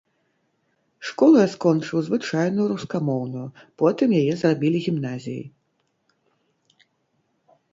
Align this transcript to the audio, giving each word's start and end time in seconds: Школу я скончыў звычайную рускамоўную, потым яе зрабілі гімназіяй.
Школу 1.09 1.35
я 1.39 1.47
скончыў 1.55 1.99
звычайную 2.07 2.65
рускамоўную, 2.73 3.45
потым 3.83 4.07
яе 4.21 4.33
зрабілі 4.41 4.77
гімназіяй. 4.87 5.45